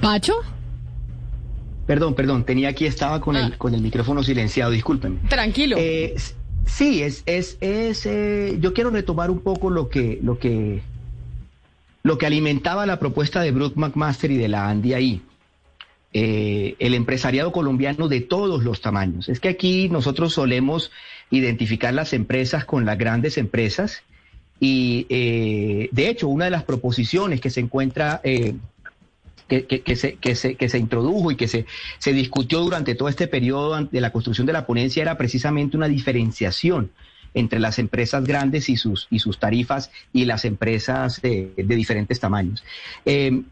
[0.00, 0.34] ¿Pacho?
[1.88, 5.20] Perdón, perdón, tenía aquí, estaba con, el, con el micrófono silenciado, discúlpenme.
[5.28, 5.76] Tranquilo.
[5.78, 6.14] Eh,
[6.66, 10.82] sí, es, es, es eh, yo quiero retomar un poco lo que, lo que,
[12.02, 15.22] lo que alimentaba la propuesta de Brooke McMaster y de la Andy ahí.
[16.12, 19.30] Eh, el empresariado colombiano de todos los tamaños.
[19.30, 20.90] Es que aquí nosotros solemos
[21.30, 24.02] identificar las empresas con las grandes empresas
[24.60, 28.20] y de hecho una de las proposiciones que se encuentra
[29.48, 31.66] que, se, que, se, que se introdujo y que se,
[31.98, 35.88] se discutió durante todo este periodo de la construcción de la ponencia era precisamente una
[35.88, 36.90] diferenciación
[37.34, 42.64] entre las empresas grandes y sus, y sus tarifas y las empresas de, diferentes tamaños.
[43.04, 43.42] Eh,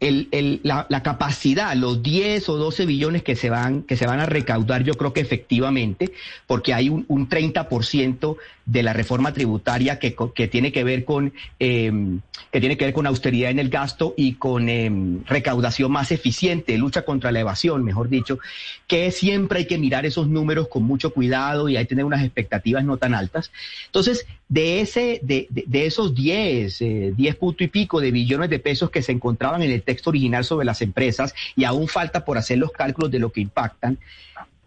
[0.00, 4.26] el, la, capacidad, los 10 o 12 billones que se van, que se van a
[4.26, 6.12] recaudar, yo creo que efectivamente,
[6.46, 11.32] porque hay un, un 30% de la reforma tributaria que, que tiene que ver con
[11.58, 16.12] em, que tiene que ver con austeridad en el gasto y con em, recaudación más
[16.12, 18.38] eficiente, lucha contra la evasión, mejor dicho,
[18.86, 22.24] que siempre hay que mirar esos números con mucho cuidado y hay que tener unas
[22.24, 23.50] expectativas no tan altas.
[23.86, 28.58] Entonces, de ese, de, de, esos 10, eh, 10 punto y pico de billones de
[28.58, 32.36] pesos que se encontraban en el texto original sobre las empresas, y aún falta por
[32.36, 33.98] hacer los cálculos de lo que impactan,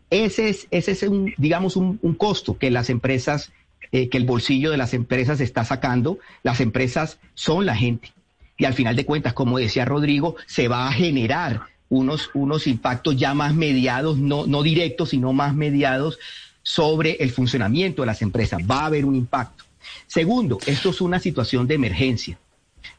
[0.10, 3.52] ese es, ese es un, digamos, un, costo que las empresas
[3.92, 6.18] eh, que el bolsillo de las empresas está sacando.
[6.44, 8.12] Las empresas son la gente.
[8.58, 13.16] Y al final de cuentas, como decía Rodrigo, se va a generar unos, unos impactos
[13.16, 16.20] ya más mediados, no, no directos, sino más mediados
[16.64, 18.62] sobre el funcionamiento de las empresas.
[18.70, 19.64] Va a haber un impacto.
[20.08, 22.38] Segundo, esto es una situación de emergencia.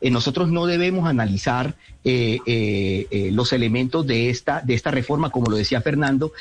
[0.00, 5.50] Eh, nosotros no debemos analizar eh, eh, los elementos de esta, de esta reforma, como
[5.50, 6.32] lo decía Fernando,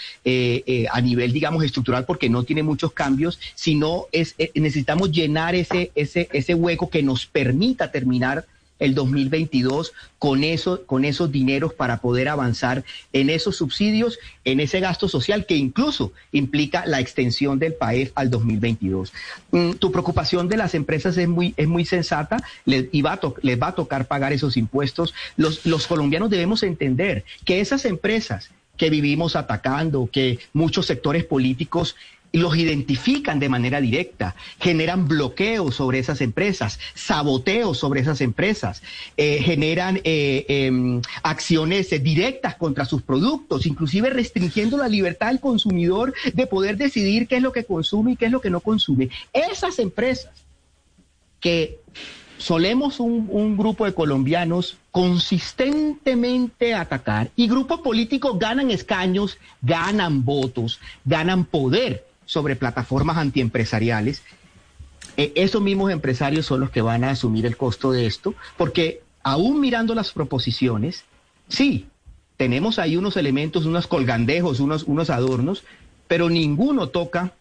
[0.91, 6.27] a nivel, digamos, estructural, porque no tiene muchos cambios, sino es, necesitamos llenar ese, ese,
[6.31, 8.45] ese hueco que nos permita terminar
[8.81, 14.81] el 2022 con, eso, con esos dineros para poder avanzar en esos subsidios, en ese
[14.81, 19.13] gasto social que incluso implica la extensión del PAEF al 2022.
[19.51, 23.61] Mm, tu preocupación de las empresas es muy, es muy sensata, les, va a les
[23.61, 25.13] va a tocar pagar esos impuestos.
[25.37, 31.95] Los, los colombianos debemos entender que esas empresas que vivimos atacando, que muchos sectores políticos
[32.33, 38.81] los identifican de manera directa, generan bloqueos sobre esas empresas, saboteos sobre esas empresas,
[39.17, 46.13] eh, generan eh, em, acciones directas contra sus productos, inclusive restringiendo la libertad del consumidor
[46.33, 49.09] de poder decidir qué es lo que consume y qué es lo que no consume.
[49.33, 50.31] Esas empresas
[51.39, 51.79] que
[52.37, 60.79] solemos un, un, grupo de colombianos consistentemente atacar y grupos políticos ganan escaños, ganan votos,
[61.05, 64.23] ganan poder sobre plataformas antiempresariales,
[65.17, 69.01] eh, esos mismos empresarios son los que van a asumir el costo de esto, porque
[69.21, 71.03] aún mirando las proposiciones,
[71.49, 71.87] sí,
[72.37, 75.65] tenemos ahí unos elementos, unos colgandejos, unos, unos adornos,
[76.07, 77.33] pero ninguno toca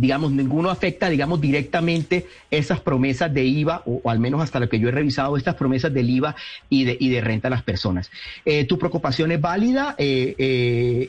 [0.00, 4.80] digamos, ninguno afecta, digamos, directamente esas promesas de IVA, o, al menos hasta lo que
[4.80, 6.34] yo he revisado, estas promesas del IVA
[6.70, 8.10] y de, y de renta a las personas.
[8.46, 10.34] Eh, tu preocupación es válida, eh,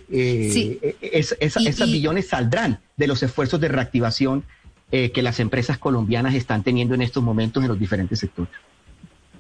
[0.10, 0.78] eh, sí.
[1.40, 4.44] esas billones saldrán de los esfuerzos de reactivación
[4.92, 8.52] que las empresas colombianas están teniendo en estos momentos en los diferentes sectores.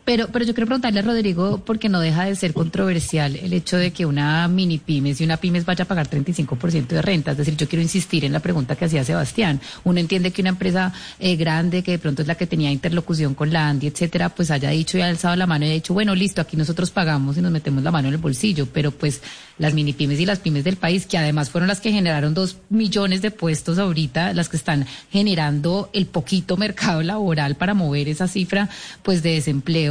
[0.03, 3.77] Pero, pero yo quiero preguntarle a Rodrigo, porque no deja de ser controversial el hecho
[3.77, 7.31] de que una mini pymes y una pymes vaya a pagar 35% de renta.
[7.31, 9.61] Es decir, yo quiero insistir en la pregunta que hacía Sebastián.
[9.83, 13.35] Uno entiende que una empresa eh, grande, que de pronto es la que tenía interlocución
[13.35, 15.93] con la ANDI, etcétera, pues haya dicho y ha alzado la mano y ha dicho,
[15.93, 18.65] bueno, listo, aquí nosotros pagamos y nos metemos la mano en el bolsillo.
[18.73, 19.21] Pero pues
[19.59, 22.57] las mini pymes y las pymes del país, que además fueron las que generaron dos
[22.69, 28.27] millones de puestos ahorita, las que están generando el poquito mercado laboral para mover esa
[28.27, 28.67] cifra,
[29.03, 29.90] pues de desempleo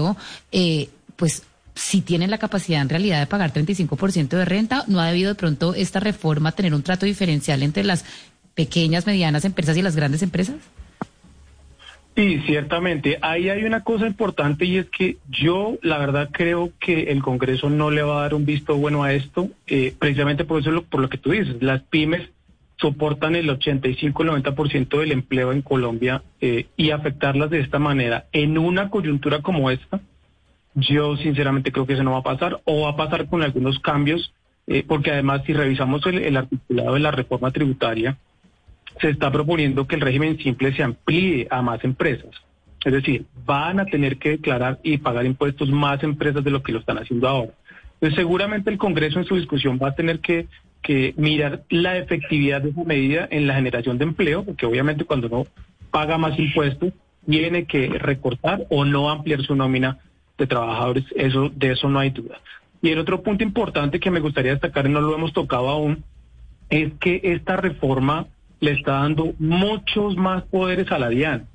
[0.52, 1.44] eh, pues
[1.74, 5.34] si tienen la capacidad en realidad de pagar 35% de renta, ¿no ha debido de
[5.34, 8.04] pronto esta reforma tener un trato diferencial entre las
[8.54, 10.56] pequeñas, medianas empresas y las grandes empresas?
[12.16, 13.18] Sí, ciertamente.
[13.22, 17.70] Ahí hay una cosa importante y es que yo la verdad creo que el Congreso
[17.70, 21.00] no le va a dar un visto bueno a esto, eh, precisamente por eso por
[21.00, 22.28] lo que tú dices, las pymes
[22.80, 28.90] soportan el 85-90% del empleo en Colombia eh, y afectarlas de esta manera en una
[28.90, 30.00] coyuntura como esta,
[30.74, 33.78] yo sinceramente creo que eso no va a pasar o va a pasar con algunos
[33.80, 34.32] cambios,
[34.66, 38.16] eh, porque además si revisamos el, el articulado de la reforma tributaria,
[39.00, 42.30] se está proponiendo que el régimen simple se amplíe a más empresas.
[42.84, 46.72] Es decir, van a tener que declarar y pagar impuestos más empresas de lo que
[46.72, 47.52] lo están haciendo ahora.
[47.94, 50.46] Entonces, seguramente el Congreso en su discusión va a tener que,
[50.82, 55.26] que mirar la efectividad de esa medida en la generación de empleo, porque obviamente cuando
[55.26, 55.46] uno
[55.90, 56.92] paga más impuestos,
[57.28, 59.98] tiene que recortar o no ampliar su nómina
[60.38, 61.04] de trabajadores.
[61.14, 62.40] Eso, de eso no hay duda.
[62.82, 66.02] Y el otro punto importante que me gustaría destacar, y no lo hemos tocado aún,
[66.70, 68.26] es que esta reforma
[68.60, 71.46] le está dando muchos más poderes a la DIAN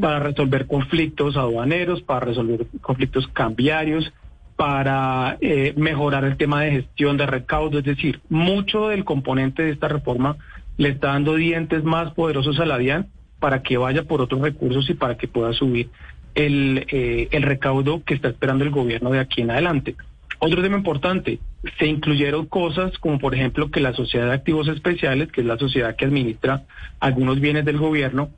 [0.00, 4.12] para resolver conflictos aduaneros, para resolver conflictos cambiarios,
[4.58, 7.78] para eh, mejorar el tema de gestión de recaudo.
[7.78, 10.36] Es decir, mucho del componente de esta reforma
[10.76, 13.06] le está dando dientes más poderosos a la DIAN
[13.38, 15.90] para que vaya por otros recursos y para que pueda subir
[16.34, 19.94] el, eh, el recaudo que está esperando el gobierno de aquí en adelante.
[20.40, 21.38] Otro tema importante,
[21.78, 25.56] se incluyeron cosas como por ejemplo que la sociedad de activos especiales, que es la
[25.56, 26.64] sociedad que administra
[26.98, 28.30] algunos bienes del gobierno,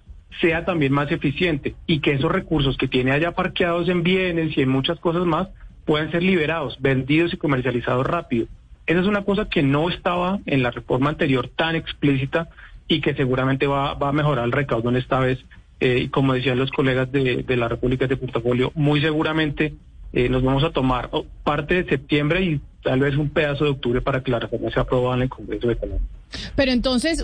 [0.42, 4.60] sea también más eficiente y que esos recursos que tiene allá parqueados en bienes y
[4.60, 5.48] en muchas cosas más
[5.90, 8.46] puedan ser liberados, vendidos y comercializados rápido.
[8.86, 12.48] Esa es una cosa que no estaba en la reforma anterior tan explícita
[12.86, 15.44] y que seguramente va, va a mejorar el recaudo en esta vez.
[15.80, 19.74] Eh, como decían los colegas de, de la República de Portafolio, muy seguramente
[20.12, 23.70] eh, nos vamos a tomar oh, parte de septiembre y tal vez un pedazo de
[23.70, 26.06] octubre para que la reforma sea aprobada en el Congreso de Colombia.
[26.54, 27.22] Pero entonces,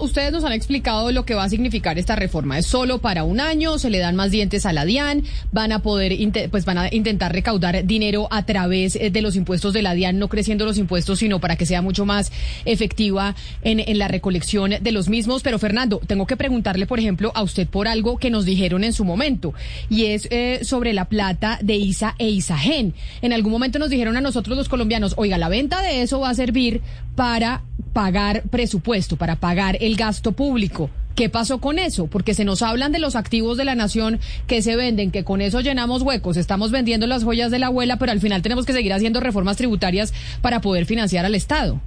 [0.00, 2.58] ustedes nos han explicado lo que va a significar esta reforma.
[2.58, 5.80] Es solo para un año, se le dan más dientes a la DIAN, van a
[5.80, 6.16] poder,
[6.50, 10.18] pues van a intentar recaudar dinero a través eh, de los impuestos de la DIAN,
[10.18, 12.32] no creciendo los impuestos, sino para que sea mucho más
[12.64, 15.42] efectiva en, la recolección de los mismos.
[15.42, 18.92] Pero Fernando, tengo que preguntarle, por ejemplo, a usted por algo que nos dijeron en
[18.92, 19.54] su momento,
[19.88, 22.94] y es eh, sobre la plata de ISA e ISAGEN.
[23.20, 26.30] En algún momento nos dijeron a nosotros los colombianos, oiga, la venta de eso va
[26.30, 26.80] a servir
[27.14, 27.62] para
[27.92, 30.90] pagar presupuesto, para pagar el gasto público.
[31.14, 32.06] ¿Qué pasó con eso?
[32.06, 35.42] Porque se nos hablan de los activos de la nación que se venden, que con
[35.42, 38.72] eso llenamos huecos, estamos vendiendo las joyas de la abuela, pero al final tenemos que
[38.72, 41.80] seguir haciendo reformas tributarias para poder financiar al Estado.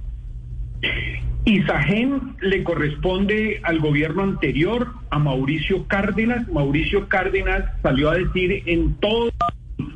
[1.44, 6.48] Isagen le corresponde al gobierno anterior, a Mauricio Cárdenas.
[6.48, 9.32] Mauricio Cárdenas salió a decir en todos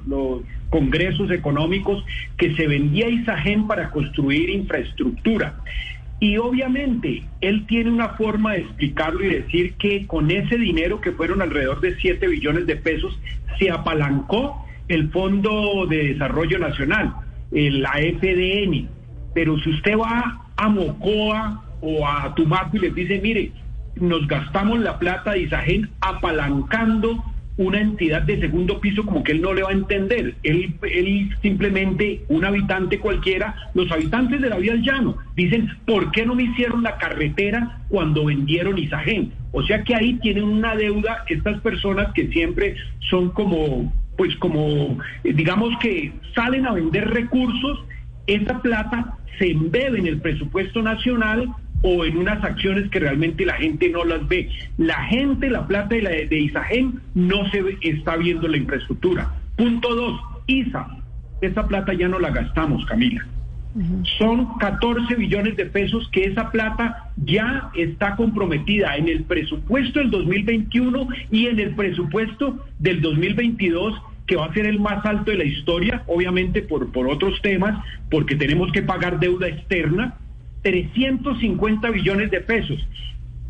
[0.06, 2.04] los congresos económicos
[2.36, 5.60] que se vendía Isagen para construir infraestructura.
[6.20, 11.12] Y obviamente él tiene una forma de explicarlo y decir que con ese dinero, que
[11.12, 13.18] fueron alrededor de 7 billones de pesos,
[13.58, 17.14] se apalancó el Fondo de Desarrollo Nacional,
[17.52, 18.88] el AFDN.
[19.32, 23.52] Pero si usted va a Mocoa o a Tumaco y les dice, mire,
[23.96, 27.24] nos gastamos la plata de Isagen apalancando
[27.60, 30.34] una entidad de segundo piso como que él no le va a entender.
[30.42, 36.24] Él, simplemente, un habitante cualquiera, los habitantes de la vía del llano, dicen, ¿por qué
[36.24, 39.32] no me hicieron la carretera cuando vendieron Isagen?
[39.52, 42.76] O sea que ahí tienen una deuda estas personas que siempre
[43.10, 47.84] son como, pues como, eh, digamos que salen a vender recursos,
[48.26, 51.46] esa plata se embebe en el presupuesto nacional
[51.82, 54.50] o en unas acciones que realmente la gente no las ve.
[54.78, 59.30] La gente, la plata de, la, de Isagen no se está viendo la infraestructura.
[59.56, 60.86] Punto dos, ISA.
[61.40, 63.26] Esa plata ya no la gastamos, Camila.
[64.18, 70.10] Son 14 billones de pesos que esa plata ya está comprometida en el presupuesto del
[70.10, 73.94] 2021 y en el presupuesto del 2022
[74.26, 77.84] que va a ser el más alto de la historia, obviamente por, por otros temas,
[78.10, 80.18] porque tenemos que pagar deuda externa,
[80.62, 82.86] 350 billones de pesos,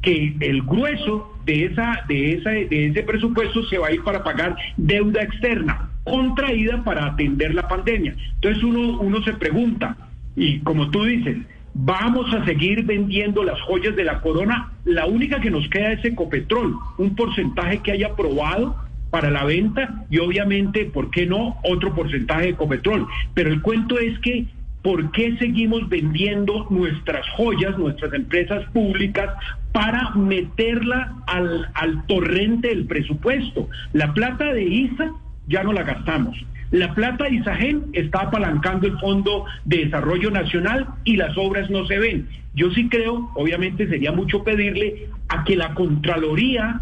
[0.03, 4.25] que el grueso de, esa, de, esa, de ese presupuesto se va a ir para
[4.25, 8.15] pagar deuda externa contraída para atender la pandemia.
[8.35, 9.97] Entonces uno, uno se pregunta,
[10.37, 11.39] y como tú dices,
[11.75, 16.05] vamos a seguir vendiendo las joyas de la corona, la única que nos queda es
[16.05, 18.77] Ecopetrol, un porcentaje que haya aprobado
[19.11, 23.07] para la venta y obviamente, ¿por qué no?, otro porcentaje de Ecopetrol.
[23.35, 24.47] Pero el cuento es que
[24.83, 29.29] ¿Por qué seguimos vendiendo nuestras joyas, nuestras empresas públicas,
[29.73, 33.69] para meterla al, al torrente del presupuesto?
[33.93, 35.13] La plata de ISA
[35.49, 36.37] ya no la gastamos.
[36.71, 41.85] La plata de ISAGEN está apalancando el Fondo de Desarrollo Nacional y las obras no
[41.87, 42.29] se ven.
[42.55, 46.81] Yo sí creo, obviamente sería mucho pedirle a que la Contraloría,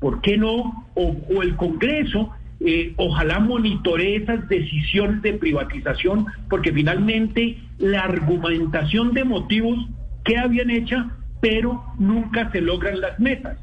[0.00, 0.86] ¿por qué no?
[0.94, 2.30] O, o el Congreso
[2.64, 9.78] eh, ojalá monitoree esas decisiones de privatización, porque finalmente la argumentación de motivos
[10.24, 11.10] queda bien hecha,
[11.40, 13.58] pero nunca se logran las metas.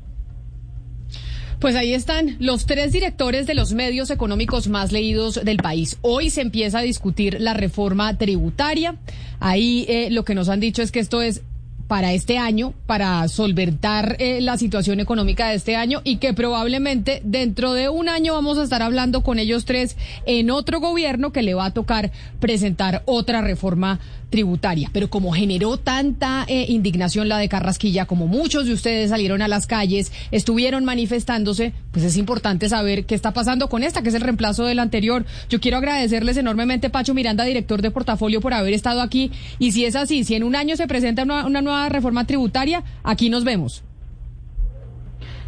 [1.59, 5.97] Pues ahí están los tres directores de los medios económicos más leídos del país.
[6.01, 8.95] Hoy se empieza a discutir la reforma tributaria.
[9.41, 11.43] Ahí eh, lo que nos han dicho es que esto es
[11.89, 17.19] para este año, para solventar eh, la situación económica de este año y que probablemente
[17.25, 21.41] dentro de un año vamos a estar hablando con ellos tres en otro gobierno que
[21.41, 24.89] le va a tocar presentar otra reforma tributaria.
[24.93, 29.47] Pero como generó tanta eh, indignación la de Carrasquilla, como muchos de ustedes salieron a
[29.47, 34.15] las calles, estuvieron manifestándose, pues es importante saber qué está pasando con esta, que es
[34.15, 35.25] el reemplazo del anterior.
[35.49, 39.31] Yo quiero agradecerles enormemente, Pacho Miranda, director de portafolio, por haber estado aquí.
[39.57, 43.29] Y si es así, si en un año se presenta una, nueva reforma tributaria, aquí
[43.29, 43.83] nos vemos.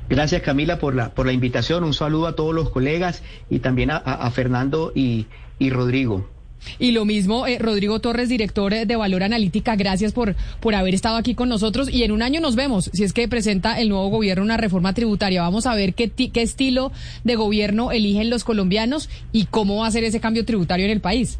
[0.10, 1.86] Gracias Camila por la, por la invitación.
[1.86, 5.28] Un saludo a todos los colegas y también a, Fernando y,
[5.58, 6.28] y Rodrigo.
[6.80, 11.18] Y lo mismo, eh, Rodrigo Torres, director de Valor Analítica, gracias por, por haber estado
[11.18, 11.90] aquí con nosotros.
[11.92, 14.94] Y en un año nos vemos, si es que presenta el nuevo gobierno una reforma
[14.94, 15.42] tributaria.
[15.42, 16.92] Vamos a ver qué, qué estilo
[17.24, 21.02] de gobierno eligen los colombianos y cómo va a ser ese cambio tributario en el
[21.02, 21.40] país.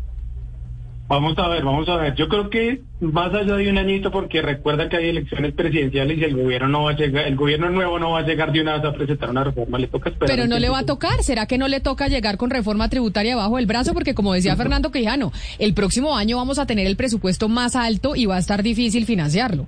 [1.12, 2.16] Vamos a ver, vamos a ver.
[2.16, 6.24] Yo creo que más allá de un añito, porque recuerda que hay elecciones presidenciales y
[6.24, 8.78] el gobierno no va a llegar, el gobierno nuevo no va a llegar de una
[8.78, 10.34] vez a presentar una reforma, le toca esperar.
[10.34, 13.36] Pero no le va a tocar, ¿será que no le toca llegar con reforma tributaria
[13.36, 13.94] bajo el brazo?
[13.94, 18.16] Porque como decía Fernando Quijano, el próximo año vamos a tener el presupuesto más alto
[18.16, 19.68] y va a estar difícil financiarlo.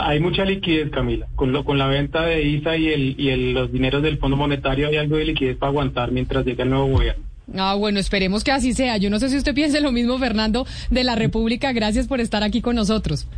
[0.00, 1.26] Hay mucha liquidez, Camila.
[1.34, 4.36] Con, lo, con la venta de ISA y, el, y el, los dineros del Fondo
[4.36, 7.24] Monetario hay algo de liquidez para aguantar mientras llegue el nuevo gobierno.
[7.54, 8.96] Ah, bueno, esperemos que así sea.
[8.96, 11.72] Yo no sé si usted piensa lo mismo, Fernando, de la República.
[11.72, 13.28] Gracias por estar aquí con nosotros.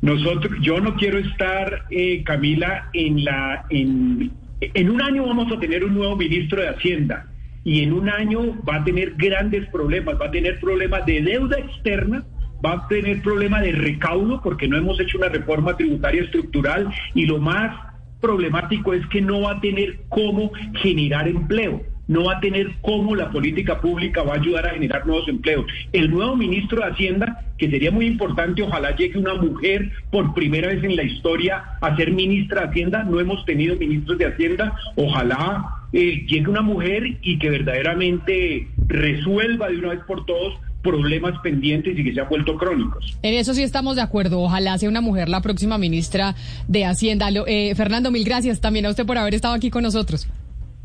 [0.00, 5.60] Nosotros, yo no quiero estar, eh, Camila, en la, en, en un año vamos a
[5.60, 7.28] tener un nuevo ministro de Hacienda
[7.62, 11.56] y en un año va a tener grandes problemas, va a tener problemas de deuda
[11.58, 12.24] externa,
[12.64, 17.26] va a tener problemas de recaudo porque no hemos hecho una reforma tributaria estructural y
[17.26, 17.76] lo más
[18.20, 20.50] problemático es que no va a tener cómo
[20.80, 25.06] generar empleo no va a tener cómo la política pública va a ayudar a generar
[25.06, 25.66] nuevos empleos.
[25.92, 30.68] El nuevo ministro de Hacienda, que sería muy importante, ojalá llegue una mujer por primera
[30.68, 33.04] vez en la historia a ser ministra de Hacienda.
[33.04, 34.76] No hemos tenido ministros de Hacienda.
[34.96, 41.38] Ojalá eh, llegue una mujer y que verdaderamente resuelva de una vez por todos problemas
[41.42, 43.16] pendientes y que se han vuelto crónicos.
[43.22, 44.40] En eso sí estamos de acuerdo.
[44.40, 46.34] Ojalá sea una mujer la próxima ministra
[46.68, 47.28] de Hacienda.
[47.46, 50.26] Eh, Fernando, mil gracias también a usted por haber estado aquí con nosotros.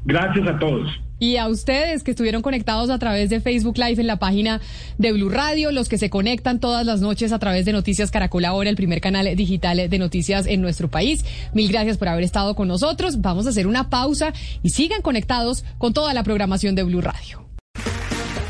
[0.07, 0.89] Gracias a todos.
[1.19, 4.61] Y a ustedes que estuvieron conectados a través de Facebook Live en la página
[4.97, 8.45] de Blue Radio, los que se conectan todas las noches a través de Noticias Caracol
[8.45, 11.25] ahora, el primer canal digital de noticias en nuestro país.
[11.53, 13.19] Mil gracias por haber estado con nosotros.
[13.19, 14.31] Vamos a hacer una pausa
[14.63, 17.45] y sigan conectados con toda la programación de Blue Radio.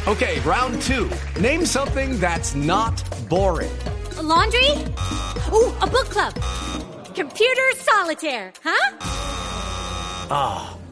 [0.05, 1.09] Okay, round two.
[1.41, 3.71] Name something that's not boring.
[4.21, 4.71] laundry?
[5.51, 6.33] Uh, a book club.
[7.15, 8.97] Computer solitaire, huh?
[10.29, 10.76] Ah.